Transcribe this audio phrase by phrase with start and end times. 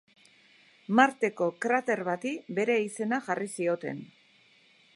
[0.99, 4.01] Marteko krater bati bere izena jarri zioten.